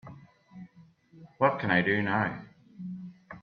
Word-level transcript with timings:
what 1.37 1.59
can 1.59 1.69
I 1.69 1.83
do 1.83 2.01
now? 2.01 2.43